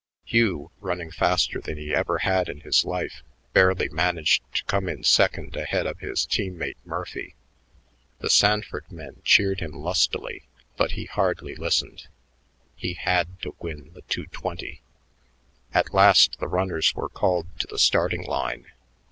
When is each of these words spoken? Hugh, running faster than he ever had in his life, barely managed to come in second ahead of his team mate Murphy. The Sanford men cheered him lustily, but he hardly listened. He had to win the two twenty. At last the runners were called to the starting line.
Hugh, 0.25 0.71
running 0.79 1.11
faster 1.11 1.61
than 1.61 1.77
he 1.77 1.93
ever 1.93 2.17
had 2.17 2.49
in 2.49 2.61
his 2.61 2.83
life, 2.83 3.21
barely 3.53 3.87
managed 3.89 4.41
to 4.55 4.63
come 4.63 4.89
in 4.89 5.03
second 5.03 5.55
ahead 5.55 5.85
of 5.85 5.99
his 5.99 6.25
team 6.25 6.57
mate 6.57 6.79
Murphy. 6.83 7.35
The 8.17 8.27
Sanford 8.31 8.91
men 8.91 9.21
cheered 9.23 9.59
him 9.59 9.73
lustily, 9.73 10.41
but 10.75 10.93
he 10.93 11.05
hardly 11.05 11.53
listened. 11.53 12.07
He 12.75 12.95
had 12.95 13.39
to 13.43 13.55
win 13.59 13.93
the 13.93 14.01
two 14.09 14.25
twenty. 14.25 14.81
At 15.71 15.93
last 15.93 16.39
the 16.39 16.47
runners 16.47 16.95
were 16.95 17.07
called 17.07 17.49
to 17.59 17.67
the 17.67 17.77
starting 17.77 18.23
line. 18.23 18.71